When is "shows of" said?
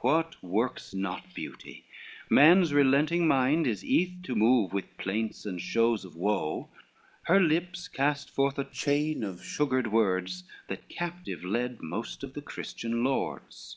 5.60-6.16